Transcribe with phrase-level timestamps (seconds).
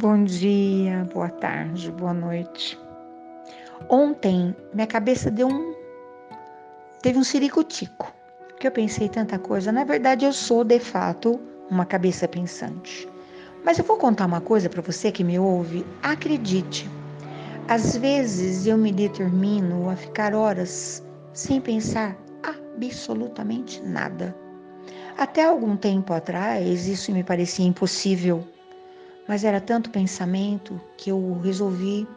[0.00, 2.78] Bom dia, boa tarde, boa noite.
[3.88, 5.74] Ontem minha cabeça deu um.
[7.02, 8.14] teve um ciricutico,
[8.46, 9.72] porque eu pensei tanta coisa.
[9.72, 13.08] Na verdade, eu sou de fato uma cabeça pensante.
[13.64, 15.84] Mas eu vou contar uma coisa para você que me ouve.
[16.00, 16.88] Acredite,
[17.66, 24.32] às vezes eu me determino a ficar horas sem pensar absolutamente nada.
[25.16, 28.46] Até algum tempo atrás, isso me parecia impossível
[29.28, 32.08] mas era tanto pensamento que eu resolvi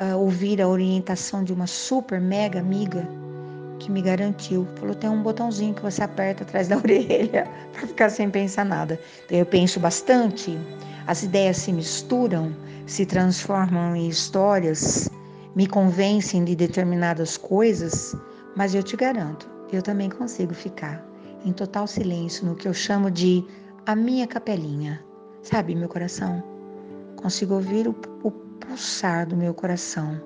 [0.00, 3.08] uh, ouvir a orientação de uma super mega amiga
[3.78, 4.66] que me garantiu.
[4.74, 8.98] Falou: tem um botãozinho que você aperta atrás da orelha para ficar sem pensar nada.
[9.24, 10.58] Então eu penso bastante,
[11.06, 12.54] as ideias se misturam,
[12.86, 15.08] se transformam em histórias,
[15.54, 18.16] me convencem de determinadas coisas,
[18.56, 21.04] mas eu te garanto, eu também consigo ficar
[21.44, 23.44] em total silêncio no que eu chamo de
[23.86, 25.03] a minha capelinha
[25.44, 26.42] Sabe, meu coração?
[27.16, 30.18] Consigo ouvir o, o pulsar do meu coração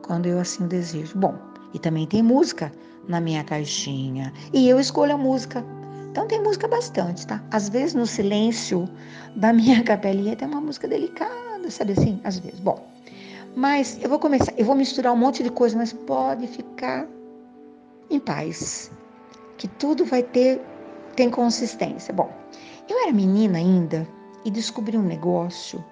[0.00, 1.18] quando eu assim o desejo.
[1.18, 1.38] Bom,
[1.74, 2.72] e também tem música
[3.06, 4.32] na minha caixinha.
[4.54, 5.62] E eu escolho a música.
[6.10, 7.44] Então tem música bastante, tá?
[7.50, 8.88] Às vezes no silêncio
[9.36, 12.18] da minha capelinha tem uma música delicada, sabe assim?
[12.24, 12.58] Às vezes.
[12.58, 12.82] Bom,
[13.54, 17.06] mas eu vou começar, eu vou misturar um monte de coisa, mas pode ficar
[18.08, 18.90] em paz.
[19.58, 20.58] Que tudo vai ter
[21.16, 22.14] tem consistência.
[22.14, 22.32] Bom,
[22.88, 24.08] eu era menina ainda,
[24.44, 25.84] e descobri um negócio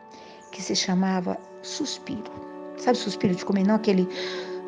[0.51, 2.31] que se chamava suspiro.
[2.77, 3.65] Sabe suspiro de comer?
[3.65, 4.09] Não aquele.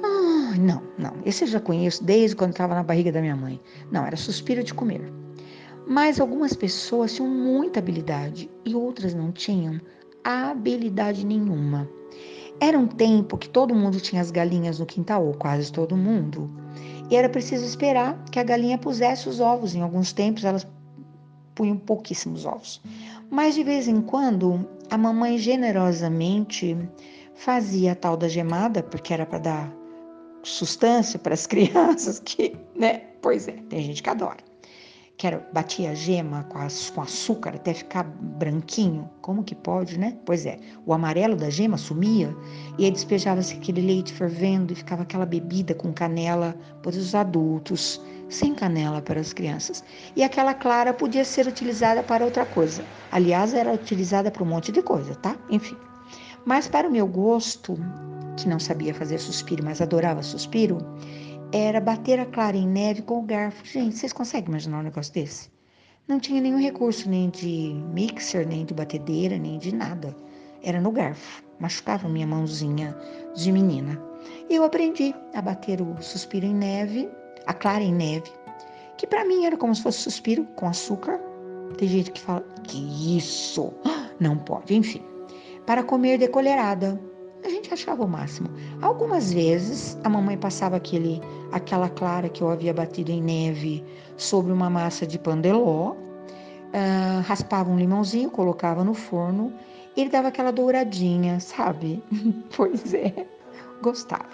[0.03, 1.15] Ah, não, não.
[1.25, 3.61] Esse eu já conheço desde quando estava na barriga da minha mãe.
[3.91, 5.13] Não, era suspiro de comer.
[5.87, 9.81] Mas algumas pessoas tinham muita habilidade e outras não tinham
[10.23, 11.89] habilidade nenhuma.
[12.61, 16.51] Era um tempo que todo mundo tinha as galinhas no quintal, ou quase todo mundo.
[17.11, 19.75] E era preciso esperar que a galinha pusesse os ovos.
[19.75, 20.67] Em alguns tempos elas
[21.55, 22.81] punham pouquíssimos ovos.
[23.31, 26.77] Mas de vez em quando, a mamãe generosamente
[27.35, 29.73] fazia a tal da gemada, porque era para dar
[30.43, 33.03] sustância para as crianças, que, né?
[33.21, 34.39] Pois é, tem gente que adora.
[35.17, 39.09] Que batia a gema com, as, com açúcar até ficar branquinho.
[39.21, 40.19] Como que pode, né?
[40.27, 42.37] Pois é, o amarelo da gema sumia
[42.77, 48.01] e aí despejava-se aquele leite fervendo e ficava aquela bebida com canela para os adultos
[48.29, 49.85] sem canela para as crianças.
[50.17, 52.85] E aquela clara podia ser utilizada para outra coisa.
[53.11, 55.37] Aliás, era utilizada para um monte de coisa, tá?
[55.51, 55.77] Enfim.
[56.45, 57.79] Mas para o meu gosto,
[58.37, 60.79] que não sabia fazer suspiro, mas adorava suspiro,
[61.53, 63.65] era bater a clara em neve com o garfo.
[63.65, 65.49] Gente, vocês conseguem imaginar um negócio desse?
[66.07, 70.15] Não tinha nenhum recurso, nem de mixer, nem de batedeira, nem de nada.
[70.63, 71.43] Era no garfo.
[71.59, 72.95] Machucava minha mãozinha
[73.35, 73.99] de menina.
[74.51, 77.09] Eu aprendi a bater o suspiro em neve
[77.47, 78.31] a clara em neve,
[78.97, 81.21] que para mim era como se fosse suspiro com açúcar.
[81.79, 83.73] Tem gente que fala, que isso?
[84.21, 85.03] Não pode, enfim.
[85.67, 87.01] Para comer decolherada.
[87.45, 88.49] A gente achava o máximo.
[88.81, 91.21] Algumas vezes a mamãe passava aquele,
[91.53, 93.85] aquela clara que eu havia batido em neve
[94.17, 99.53] sobre uma massa de pandeló, uh, raspava um limãozinho, colocava no forno
[99.97, 102.03] ele dava aquela douradinha, sabe?
[102.57, 103.27] pois é,
[103.81, 104.29] gostava.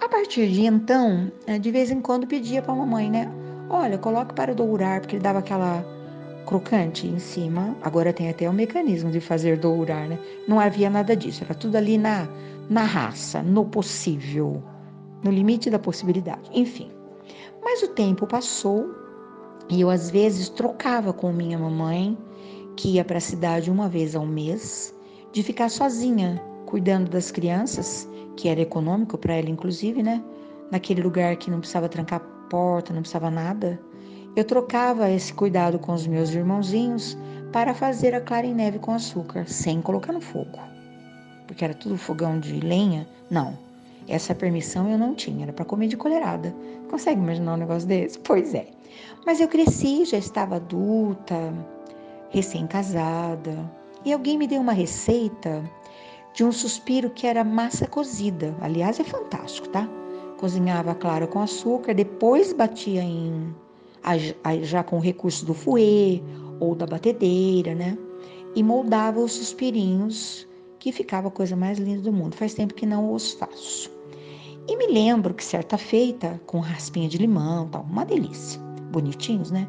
[0.00, 3.30] A partir de então, eh, de vez em quando pedia para a mamãe, né?
[3.70, 5.84] Olha, coloque para dourar, porque ele dava aquela
[6.46, 7.76] crocante em cima.
[7.82, 10.18] Agora tem até o mecanismo de fazer dourar, né?
[10.46, 12.28] Não havia nada disso, era tudo ali na,
[12.68, 14.62] na raça, no possível,
[15.22, 16.50] no limite da possibilidade.
[16.52, 16.90] Enfim.
[17.62, 18.94] Mas o tempo passou
[19.68, 22.16] e eu às vezes trocava com minha mamãe,
[22.76, 24.94] que ia para a cidade uma vez ao mês,
[25.32, 30.22] de ficar sozinha, cuidando das crianças que era econômico para ela, inclusive, né?
[30.70, 33.80] Naquele lugar que não precisava trancar porta, não precisava nada.
[34.36, 37.16] Eu trocava esse cuidado com os meus irmãozinhos
[37.52, 40.58] para fazer a clara em neve com açúcar, sem colocar no fogo.
[41.46, 43.06] Porque era tudo fogão de lenha.
[43.30, 43.56] Não,
[44.08, 46.54] essa permissão eu não tinha, era para comer de colherada.
[46.90, 48.18] Consegue imaginar um negócio desse?
[48.24, 48.66] Pois é.
[49.24, 51.52] Mas eu cresci, já estava adulta,
[52.30, 53.70] recém-casada,
[54.04, 55.62] e alguém me deu uma receita
[56.34, 58.54] de um suspiro que era massa cozida.
[58.60, 59.88] Aliás, é fantástico, tá?
[60.36, 63.54] Cozinhava clara com açúcar, depois batia em
[64.62, 66.22] já com o recurso do fouet
[66.60, 67.96] ou da batedeira, né?
[68.54, 70.46] E moldava os suspirinhos,
[70.78, 72.34] que ficava a coisa mais linda do mundo.
[72.34, 73.90] Faz tempo que não os faço.
[74.68, 78.60] E me lembro que certa feita, com raspinha de limão, tal, uma delícia.
[78.90, 79.66] Bonitinhos, né?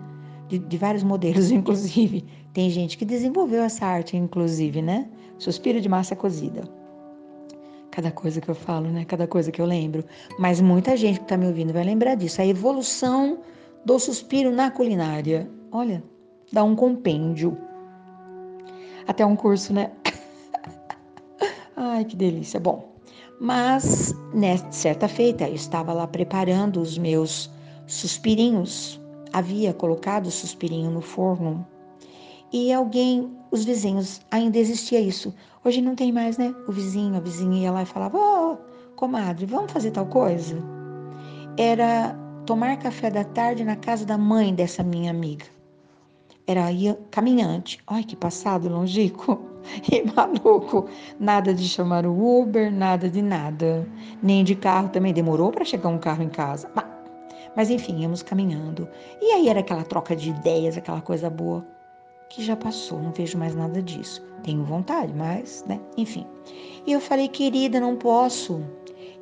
[0.48, 2.26] De, de vários modelos, inclusive.
[2.54, 5.10] Tem gente que desenvolveu essa arte, inclusive, né?
[5.38, 6.64] Suspiro de massa cozida.
[7.92, 9.06] Cada coisa que eu falo, né?
[9.06, 10.04] Cada coisa que eu lembro.
[10.38, 12.42] Mas muita gente que está me ouvindo vai lembrar disso.
[12.42, 13.40] A evolução
[13.86, 15.50] do suspiro na culinária.
[15.72, 16.04] Olha,
[16.52, 17.58] dá um compêndio.
[19.08, 19.92] Até um curso, né?
[21.76, 22.60] Ai, que delícia.
[22.60, 22.96] Bom,
[23.40, 27.52] mas, né, certa feita, eu estava lá preparando os meus
[27.86, 29.00] suspirinhos.
[29.36, 31.68] Havia colocado o suspirinho no forno.
[32.54, 35.36] E alguém, os vizinhos, ainda existia isso.
[35.62, 36.56] Hoje não tem mais, né?
[36.70, 38.58] O vizinho, a vizinha ia lá e falava: Ô, oh,
[38.96, 40.56] comadre, vamos fazer tal coisa?
[41.58, 45.44] Era tomar café da tarde na casa da mãe dessa minha amiga.
[46.48, 47.82] Era ia caminhante.
[47.88, 49.38] Ai, que passado longínquo.
[49.92, 50.88] e maluco.
[51.20, 53.86] Nada de chamar o Uber, nada de nada.
[54.24, 55.14] Nem de carro também.
[55.14, 56.72] Demorou para chegar um carro em casa.
[56.74, 56.95] Mas
[57.70, 58.88] enfim, íamos caminhando.
[59.22, 61.66] E aí era aquela troca de ideias, aquela coisa boa
[62.30, 64.26] que já passou, não vejo mais nada disso.
[64.44, 65.80] Tenho vontade, mas, né?
[65.96, 66.26] Enfim.
[66.86, 68.62] E eu falei, querida, não posso.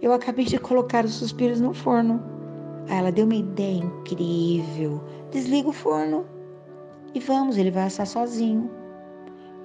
[0.02, 2.22] Eu acabei de colocar os suspiros no forno.
[2.90, 5.04] Aí ela deu uma ideia incrível.
[5.32, 6.26] Desliga o forno
[7.14, 8.70] e vamos, ele vai assar sozinho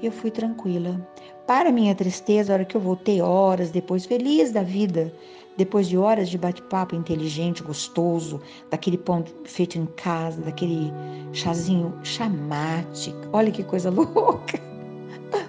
[0.07, 1.01] eu fui tranquila.
[1.49, 5.11] Para minha tristeza, a hora que eu voltei, horas depois, feliz da vida,
[5.57, 8.39] depois de horas de bate-papo inteligente, gostoso,
[8.71, 10.93] daquele pão feito em casa, daquele
[11.33, 13.15] chazinho chamate.
[13.33, 14.61] Olha que coisa louca!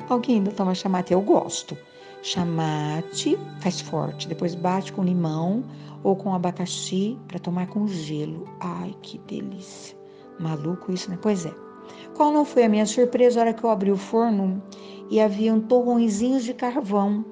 [0.07, 1.11] Alguém ainda toma chamate?
[1.11, 1.77] Eu gosto.
[2.23, 5.65] Chamate faz forte, depois bate com limão
[6.01, 8.47] ou com abacaxi para tomar com gelo.
[8.61, 9.97] Ai, que delícia!
[10.39, 11.19] Maluco isso, né?
[11.21, 11.68] Pois é.
[12.15, 14.61] Qual não foi a minha surpresa na hora que eu abri o forno
[15.09, 17.23] e haviam torrõezinhos de carvão?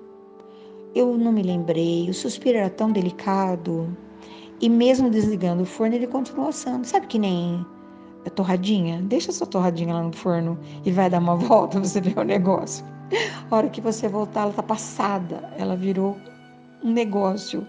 [0.96, 3.96] Eu não me lembrei, o suspiro era tão delicado.
[4.60, 6.88] E mesmo desligando o forno, ele continuou assando.
[6.88, 7.66] Sabe que nem
[8.26, 9.02] a torradinha?
[9.04, 12.86] Deixa sua torradinha lá no forno e vai dar uma volta, você vê o negócio.
[13.50, 15.54] A hora que você voltar, ela tá passada.
[15.58, 16.18] Ela virou
[16.84, 17.66] um negócio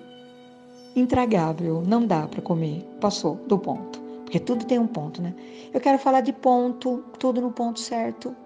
[0.97, 1.83] intragável.
[1.87, 2.83] Não dá para comer.
[3.01, 3.98] Passou do ponto.
[4.29, 5.35] Porque tudo tem um ponto, né?
[5.73, 8.37] Eu quero falar de ponto, tudo no ponto certo.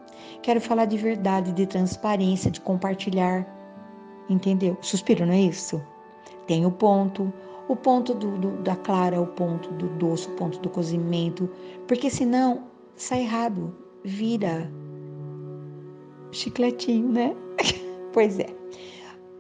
[0.41, 3.45] Quero falar de verdade, de transparência, de compartilhar.
[4.29, 4.79] Entendeu?
[4.81, 5.83] Suspiro, não é isso?
[6.47, 7.33] Tem o ponto,
[7.67, 11.51] o ponto do, do, da clara, o ponto do doce, o ponto do cozimento.
[11.89, 12.63] Porque senão
[12.95, 13.75] sai errado,
[14.05, 14.71] vira
[16.31, 17.35] chicletinho, né?
[18.15, 18.55] pois é.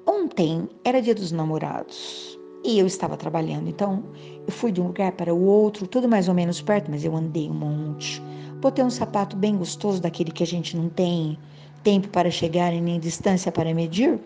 [0.05, 4.03] Ontem era dia dos namorados e eu estava trabalhando, então
[4.47, 7.15] eu fui de um lugar para o outro, tudo mais ou menos perto, mas eu
[7.17, 8.23] andei um monte.
[8.61, 11.39] Botei um sapato bem gostoso, daquele que a gente não tem
[11.83, 14.19] tempo para chegar e nem distância para medir,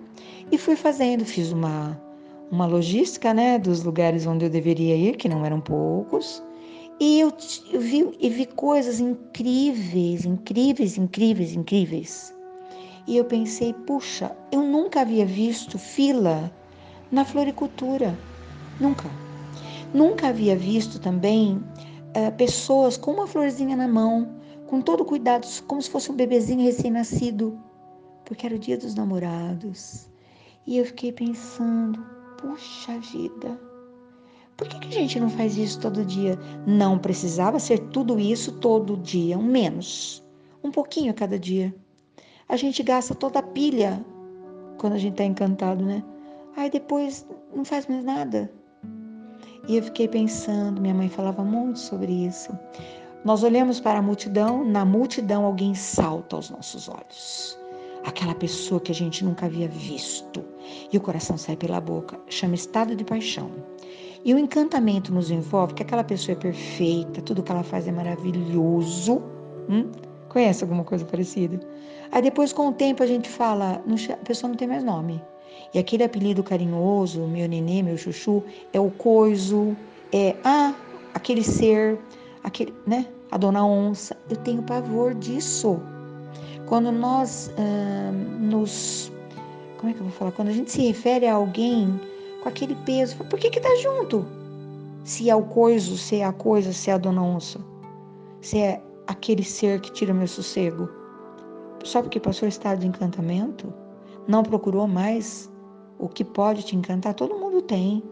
[0.51, 1.25] e fui fazendo.
[1.25, 2.01] Fiz uma,
[2.51, 6.43] uma logística né, dos lugares onde eu deveria ir, que não eram poucos.
[6.99, 7.33] E eu,
[7.73, 12.35] eu vi, e vi coisas incríveis, incríveis, incríveis, incríveis.
[13.07, 16.51] E eu pensei, puxa, eu nunca havia visto fila
[17.11, 18.19] na floricultura.
[18.81, 19.26] Nunca.
[19.95, 24.37] Nunca havia visto também uh, pessoas com uma florzinha na mão,
[24.67, 27.59] com todo cuidado, como se fosse um bebezinho recém-nascido,
[28.25, 30.09] porque era o dia dos namorados.
[30.67, 32.05] E eu fiquei pensando,
[32.39, 33.59] puxa vida,
[34.57, 36.39] por que, que a gente não faz isso todo dia?
[36.67, 40.25] Não precisava ser tudo isso todo dia, um menos,
[40.65, 41.75] um pouquinho a cada dia.
[42.49, 44.05] A gente gasta toda a pilha
[44.79, 46.03] quando a gente está encantado, né?
[46.57, 48.51] Aí depois não faz mais nada.
[49.69, 52.57] E eu fiquei pensando, minha mãe falava muito sobre isso.
[53.25, 57.59] Nós olhamos para a multidão, na multidão alguém salta aos nossos olhos.
[58.05, 60.45] Aquela pessoa que a gente nunca havia visto.
[60.93, 62.17] E o coração sai pela boca.
[62.29, 63.51] Chama estado de paixão.
[64.25, 67.93] E o encantamento nos envolve que aquela pessoa é perfeita, tudo que ela faz é
[67.93, 69.23] maravilhoso.
[69.69, 69.91] Hum?
[70.29, 71.59] Conhece alguma coisa parecida?
[72.13, 75.21] Aí depois, com o tempo, a gente fala, a pessoa não tem mais nome.
[75.75, 79.77] E aquele apelido carinhoso, meu nenê, meu chuchu, é o coiso,
[80.13, 80.75] é ah,
[81.15, 81.99] aquele ser,
[82.43, 83.07] aquele, né?
[83.31, 84.17] A dona onça.
[84.31, 85.81] Eu tenho pavor disso.
[86.67, 89.13] Quando nós ah, nos.
[89.79, 90.33] Como é que eu vou falar?
[90.33, 92.01] Quando a gente se refere a alguém
[92.43, 94.25] com aquele peso, por que que tá junto?
[95.05, 97.61] Se é o coiso, se é a coisa, se é a dona onça.
[98.41, 100.89] Se é aquele ser que tira meu sossego.
[101.85, 103.73] Só porque passou o estado de encantamento?
[104.27, 105.51] Não procurou mais
[105.99, 107.15] o que pode te encantar?
[107.15, 108.03] Todo mundo tem.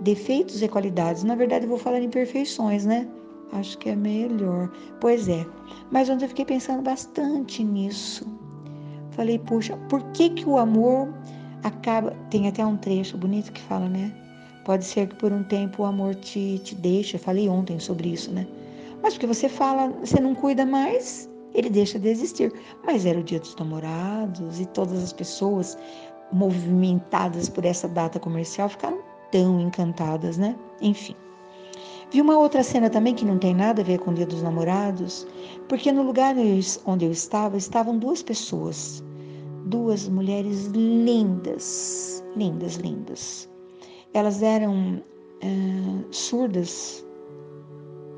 [0.00, 1.24] Defeitos e qualidades.
[1.24, 3.08] Na verdade, eu vou falar em perfeições, né?
[3.52, 4.70] Acho que é melhor.
[5.00, 5.46] Pois é.
[5.90, 8.26] Mas ontem eu fiquei pensando bastante nisso.
[9.10, 11.08] Falei, puxa, por que que o amor
[11.62, 12.12] acaba.
[12.30, 14.12] Tem até um trecho bonito que fala, né?
[14.64, 17.16] Pode ser que por um tempo o amor te, te deixe.
[17.16, 18.46] Eu falei ontem sobre isso, né?
[19.02, 22.52] Mas porque você fala, você não cuida mais, ele deixa de existir.
[22.84, 25.76] Mas era o dia dos namorados e todas as pessoas
[26.32, 28.98] movimentadas por essa data comercial ficaram
[29.30, 30.56] tão encantadas, né?
[30.80, 31.14] Enfim.
[32.10, 34.42] Vi uma outra cena também que não tem nada a ver com o Dia dos
[34.42, 35.26] Namorados,
[35.68, 36.34] porque no lugar
[36.86, 39.04] onde eu estava estavam duas pessoas
[39.68, 43.48] duas mulheres lindas, lindas, lindas.
[44.14, 45.02] Elas eram
[46.10, 47.06] surdas,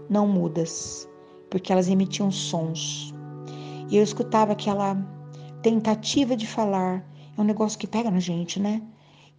[0.08, 1.08] não mudas,
[1.50, 3.12] porque elas emitiam sons.
[3.90, 4.96] E eu escutava aquela
[5.62, 7.04] tentativa de falar,
[7.36, 8.80] é um negócio que pega na gente, né?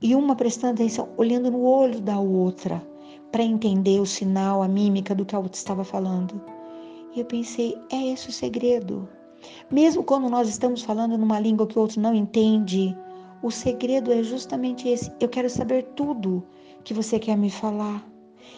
[0.01, 2.85] E uma prestando atenção, olhando no olho da outra,
[3.31, 6.41] para entender o sinal, a mímica do que a outra estava falando.
[7.15, 9.07] E eu pensei, é esse o segredo.
[9.71, 12.95] Mesmo quando nós estamos falando numa língua que o outro não entende,
[13.41, 15.11] o segredo é justamente esse.
[15.19, 16.43] Eu quero saber tudo
[16.83, 18.05] que você quer me falar.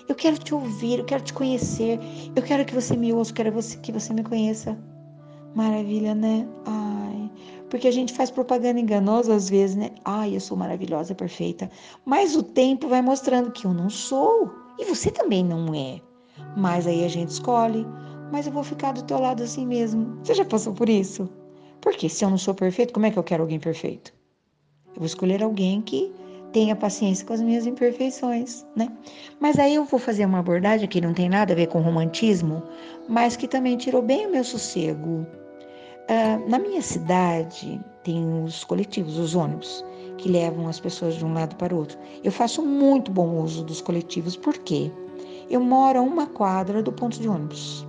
[0.09, 1.99] Eu quero te ouvir, eu quero te conhecer,
[2.35, 4.77] eu quero que você me ouça, eu quero que você me conheça.
[5.55, 6.47] Maravilha, né?
[6.65, 7.31] Ai,
[7.69, 9.91] porque a gente faz propaganda enganosa às vezes, né?
[10.03, 11.69] Ai, eu sou maravilhosa, perfeita.
[12.05, 16.01] Mas o tempo vai mostrando que eu não sou e você também não é.
[16.57, 17.85] Mas aí a gente escolhe
[18.33, 20.17] mas eu vou ficar do teu lado assim mesmo.
[20.23, 21.29] Você já passou por isso?
[21.79, 24.11] Porque se eu não sou perfeito, como é que eu quero alguém perfeito?
[24.87, 26.11] Eu vou escolher alguém que
[26.51, 28.91] tenha paciência com as minhas imperfeições, né?
[29.39, 32.63] Mas aí eu vou fazer uma abordagem que não tem nada a ver com romantismo,
[33.07, 35.27] mas que também tirou bem o meu sossego.
[36.03, 39.85] Uh, na minha cidade tem os coletivos, os ônibus,
[40.17, 41.97] que levam as pessoas de um lado para o outro.
[42.23, 44.91] Eu faço muito bom uso dos coletivos, porque
[45.49, 47.85] eu moro a uma quadra do ponto de ônibus.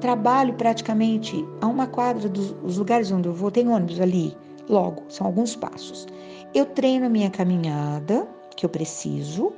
[0.00, 4.36] Trabalho praticamente a uma quadra dos lugares onde eu vou, tem ônibus ali,
[4.68, 6.06] logo, são alguns passos.
[6.54, 9.52] Eu treino a minha caminhada, que eu preciso.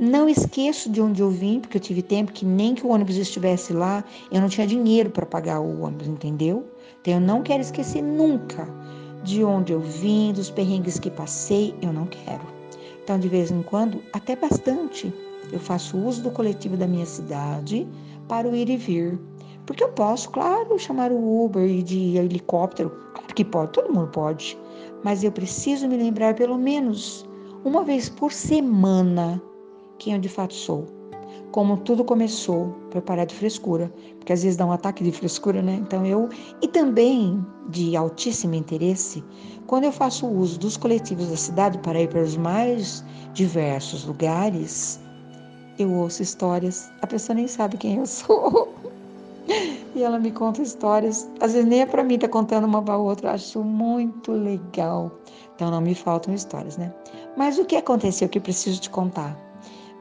[0.00, 3.16] Não esqueço de onde eu vim, porque eu tive tempo que nem que o ônibus
[3.16, 4.02] estivesse lá,
[4.32, 6.66] eu não tinha dinheiro para pagar o ônibus, entendeu?
[7.02, 8.66] Então eu não quero esquecer nunca
[9.22, 12.40] de onde eu vim, dos perrengues que passei, eu não quero.
[13.04, 15.12] Então, de vez em quando, até bastante,
[15.52, 17.86] eu faço uso do coletivo da minha cidade
[18.26, 19.20] para o ir e vir.
[19.66, 24.08] Porque eu posso, claro, chamar o Uber e de helicóptero, claro que pode, todo mundo
[24.08, 24.56] pode.
[25.04, 27.28] Mas eu preciso me lembrar pelo menos
[27.66, 29.42] uma vez por semana
[30.00, 30.86] quem eu de fato sou.
[31.52, 35.60] Como tudo começou, para parar de frescura, porque às vezes dá um ataque de frescura,
[35.62, 35.74] né?
[35.74, 36.28] Então eu
[36.62, 39.22] e também de altíssimo interesse,
[39.66, 43.04] quando eu faço uso dos coletivos da cidade para ir para os mais
[43.34, 45.00] diversos lugares,
[45.78, 48.72] eu ouço histórias, a pessoa nem sabe quem eu sou.
[49.94, 52.96] E ela me conta histórias, às vezes nem é para mim, tá contando uma para
[52.96, 55.10] outra, acho muito legal.
[55.56, 56.94] Então não me faltam histórias, né?
[57.36, 59.49] Mas o que aconteceu que preciso te contar?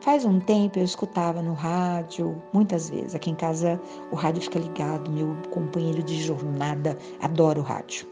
[0.01, 3.15] Faz um tempo eu escutava no rádio, muitas vezes.
[3.15, 3.79] Aqui em casa
[4.12, 8.08] o rádio fica ligado, meu companheiro de jornada adora o rádio.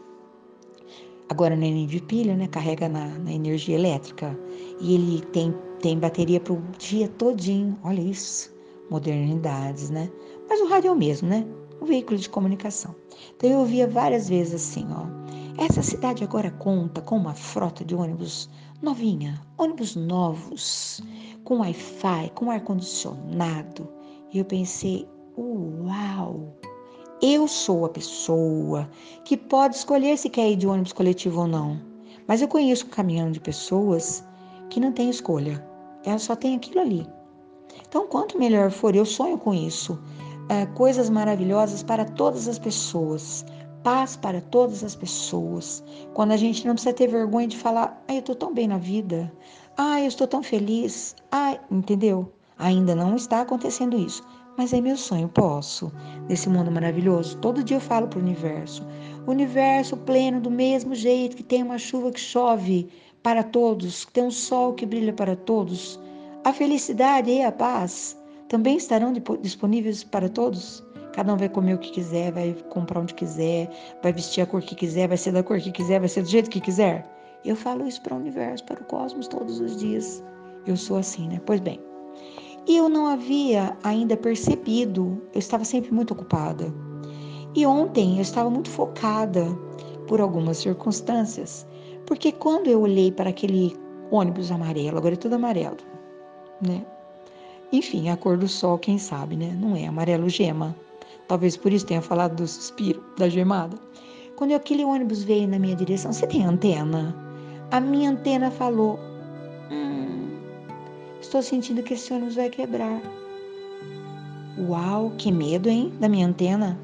[1.28, 2.46] Agora não é de pilha, né?
[2.48, 4.38] Carrega na, na energia elétrica.
[4.80, 7.78] E ele tem, tem bateria para o dia todinho.
[7.82, 8.56] Olha isso
[8.90, 10.10] modernidades, né?
[10.48, 11.46] Mas o rádio é o mesmo, né?
[11.80, 12.94] O veículo de comunicação.
[13.36, 15.06] Então eu ouvia várias vezes assim, ó.
[15.62, 18.48] Essa cidade agora conta com uma frota de ônibus
[18.80, 21.02] novinha, ônibus novos,
[21.48, 23.88] com Wi-Fi, com ar-condicionado.
[24.30, 26.54] E eu pensei, uau!
[27.22, 28.86] Eu sou a pessoa
[29.24, 31.80] que pode escolher se quer ir de ônibus coletivo ou não.
[32.26, 34.22] Mas eu conheço um caminhão de pessoas
[34.68, 35.66] que não tem escolha.
[36.04, 37.06] Ela só tem aquilo ali.
[37.88, 39.98] Então, quanto melhor for, eu sonho com isso.
[40.50, 43.42] É, coisas maravilhosas para todas as pessoas.
[43.82, 45.82] Paz para todas as pessoas.
[46.12, 48.76] Quando a gente não precisa ter vergonha de falar, ah, eu estou tão bem na
[48.76, 49.32] vida.
[49.80, 51.14] Ah, eu estou tão feliz.
[51.30, 52.32] Ah, entendeu?
[52.58, 54.24] Ainda não está acontecendo isso.
[54.56, 55.92] Mas é meu sonho, posso.
[56.28, 57.38] Nesse mundo maravilhoso.
[57.38, 58.84] Todo dia eu falo para o universo.
[59.24, 62.88] Universo pleno, do mesmo jeito que tem uma chuva que chove
[63.22, 66.00] para todos, que tem um sol que brilha para todos
[66.44, 68.16] a felicidade e a paz
[68.48, 70.82] também estarão disponíveis para todos?
[71.12, 73.70] Cada um vai comer o que quiser, vai comprar onde quiser,
[74.02, 76.28] vai vestir a cor que quiser, vai ser da cor que quiser, vai ser do
[76.28, 77.17] jeito que quiser.
[77.48, 80.22] Eu falo isso para o universo, para o cosmos todos os dias.
[80.66, 81.40] Eu sou assim, né?
[81.46, 81.80] Pois bem.
[82.66, 86.70] E eu não havia ainda percebido, eu estava sempre muito ocupada.
[87.56, 89.46] E ontem eu estava muito focada
[90.06, 91.66] por algumas circunstâncias,
[92.04, 93.74] porque quando eu olhei para aquele
[94.10, 95.78] ônibus amarelo, agora é tudo amarelo,
[96.60, 96.84] né?
[97.72, 99.56] Enfim, a cor do sol, quem sabe, né?
[99.58, 100.76] Não é amarelo gema.
[101.26, 103.78] Talvez por isso tenha falado do suspiro, da gemada.
[104.36, 107.27] Quando aquele ônibus veio na minha direção, você tem antena?
[107.70, 108.98] A minha antena falou:
[109.70, 110.28] hum,
[111.20, 113.02] Estou sentindo que esse ônibus vai quebrar.
[114.58, 115.92] Uau, que medo, hein?
[116.00, 116.78] Da minha antena.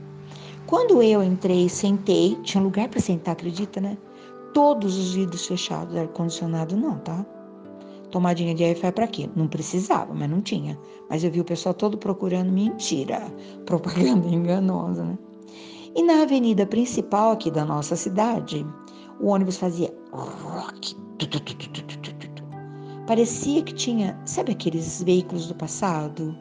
[0.67, 3.97] Quando eu entrei, sentei, tinha lugar para sentar, acredita, né?
[4.53, 7.25] Todos os vidros fechados, ar-condicionado não, tá?
[8.11, 9.29] Tomadinha de Wi-Fi para quê?
[9.35, 10.79] Não precisava, mas não tinha.
[11.09, 13.23] Mas eu vi o pessoal todo procurando mentira,
[13.65, 15.19] propaganda enganosa, né?
[15.97, 18.67] E na avenida principal aqui da nossa cidade,
[19.21, 19.91] o ônibus fazia
[23.07, 26.37] parecia que tinha, sabe aqueles veículos do passado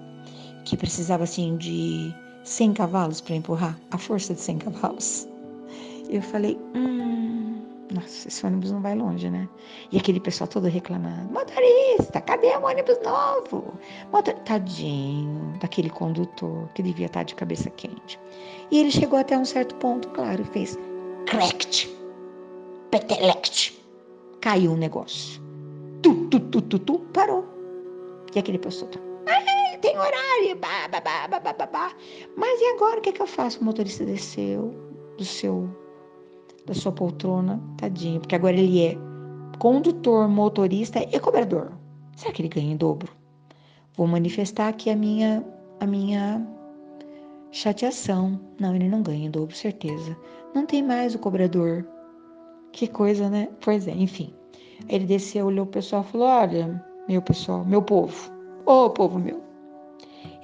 [0.66, 2.14] que precisava assim de
[2.44, 5.28] 100 cavalos para empurrar, a força de 100 cavalos.
[6.10, 7.62] Eu falei, hum,
[7.92, 9.48] nossa, esse ônibus não vai longe, né?
[9.92, 13.74] E aquele pessoal todo reclamando: motorista, cadê o ônibus novo?
[14.12, 14.34] Motor...
[14.46, 18.20] Tadinho daquele condutor que devia estar de cabeça quente.
[18.72, 20.78] E ele chegou até um certo ponto, claro, e fez
[21.26, 21.90] crect,
[22.94, 23.84] petelect.
[24.40, 25.42] Caiu o um negócio.
[26.04, 27.44] Tu, tu, tu, tu, tu, parou.
[28.36, 28.92] E aquele pessoal,
[29.28, 30.90] ah, tem horário, bah.
[32.38, 33.60] Mas e agora o que, é que eu faço?
[33.62, 34.74] O motorista desceu
[35.18, 35.70] do seu
[36.66, 38.98] da sua poltrona, tadinho, porque agora ele é
[39.60, 41.72] condutor, motorista e cobrador.
[42.16, 43.12] Será que ele ganha em dobro?
[43.98, 45.44] Vou manifestar aqui a minha
[45.80, 46.46] a minha
[47.52, 48.40] chateação.
[48.60, 50.16] Não, ele não ganha em dobro, certeza.
[50.54, 51.86] Não tem mais o cobrador.
[52.74, 53.50] Que coisa, né?
[53.62, 54.34] Pois é, enfim.
[54.90, 58.32] Ele desceu, olhou o pessoal e falou: Olha, meu pessoal, meu povo,
[58.66, 59.42] ô oh, povo meu,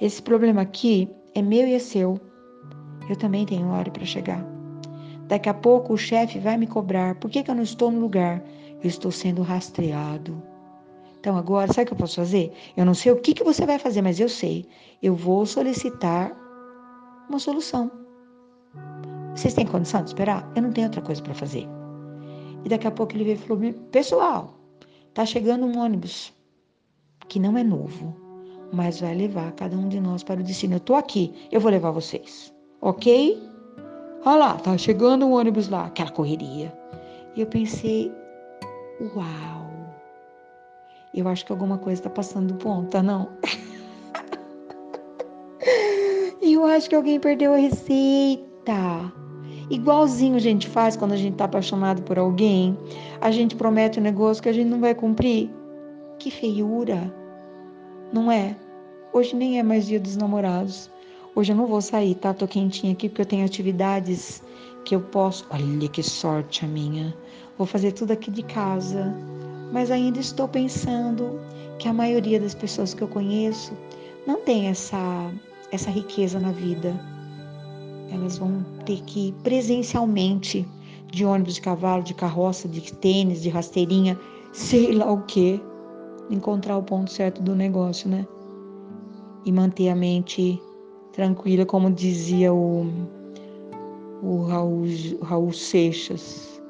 [0.00, 2.18] esse problema aqui é meu e é seu.
[3.08, 4.46] Eu também tenho hora para chegar.
[5.26, 7.16] Daqui a pouco o chefe vai me cobrar.
[7.16, 8.42] Por que, que eu não estou no lugar?
[8.80, 10.40] Eu estou sendo rastreado.
[11.18, 12.52] Então agora, sabe o que eu posso fazer?
[12.76, 14.66] Eu não sei o que, que você vai fazer, mas eu sei.
[15.02, 16.32] Eu vou solicitar
[17.28, 17.90] uma solução.
[19.34, 20.50] Vocês têm condição de esperar?
[20.54, 21.68] Eu não tenho outra coisa para fazer.
[22.64, 24.54] E daqui a pouco ele veio e falou: Pessoal,
[25.14, 26.32] tá chegando um ônibus
[27.28, 28.16] que não é novo,
[28.72, 30.76] mas vai levar cada um de nós para o destino.
[30.76, 33.40] Eu tô aqui, eu vou levar vocês, ok?
[34.24, 36.72] Olha lá, tá chegando um ônibus lá, aquela correria.
[37.34, 38.12] E eu pensei,
[39.16, 39.70] uau,
[41.14, 42.58] eu acho que alguma coisa está passando
[42.90, 43.30] tá não?
[46.42, 49.10] eu acho que alguém perdeu a receita.
[49.70, 52.76] Igualzinho a gente faz quando a gente tá apaixonado por alguém.
[53.20, 55.48] A gente promete um negócio que a gente não vai cumprir.
[56.18, 57.14] Que feiura,
[58.12, 58.56] não é?
[59.12, 60.90] Hoje nem é mais dia dos namorados.
[61.34, 62.34] Hoje eu não vou sair, tá?
[62.34, 64.42] Tô quentinha aqui porque eu tenho atividades
[64.84, 65.46] que eu posso.
[65.50, 67.16] Olha que sorte a minha.
[67.56, 69.14] Vou fazer tudo aqui de casa.
[69.72, 71.40] Mas ainda estou pensando
[71.78, 73.72] que a maioria das pessoas que eu conheço
[74.26, 75.30] não tem essa
[75.72, 76.92] essa riqueza na vida.
[78.10, 80.66] Elas vão ter que ir presencialmente
[81.10, 84.18] de ônibus de cavalo, de carroça, de tênis, de rasteirinha,
[84.52, 85.60] sei lá o que,
[86.30, 88.26] encontrar o ponto certo do negócio, né?
[89.44, 90.60] E manter a mente
[91.12, 92.86] tranquila, como dizia o,
[94.22, 94.84] o Raul,
[95.22, 96.60] Raul Seixas.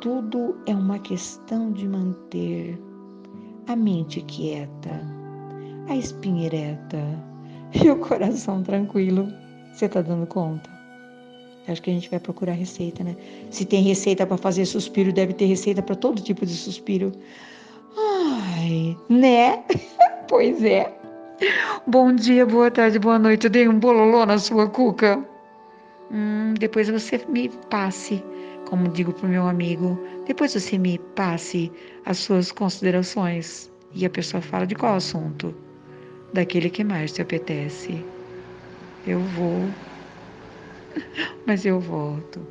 [0.00, 2.78] Tudo é uma questão de manter
[3.66, 5.00] a mente quieta,
[5.88, 7.02] a espinha ereta
[7.82, 9.28] e o coração tranquilo.
[9.72, 10.68] Você tá dando conta?
[11.68, 13.14] Acho que a gente vai procurar receita, né?
[13.50, 17.12] Se tem receita para fazer suspiro, deve ter receita para todo tipo de suspiro.
[17.96, 19.62] Ai, né?
[20.28, 20.92] pois é.
[21.86, 23.44] Bom dia, boa tarde, boa noite.
[23.44, 25.24] Eu dei um bololô na sua cuca.
[26.10, 28.22] Hum, depois você me passe,
[28.68, 31.70] como digo pro meu amigo, depois você me passe
[32.04, 33.70] as suas considerações.
[33.94, 35.54] E a pessoa fala de qual assunto?
[36.32, 38.04] Daquele que mais te apetece.
[39.04, 39.76] Eu vou,
[41.44, 42.46] mas eu volto.